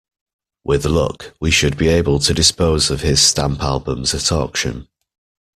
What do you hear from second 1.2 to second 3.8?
we should be able to dispose of his stamp